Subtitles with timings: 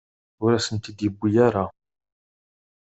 [0.43, 1.65] Ur asen-t-id-yewwi ara.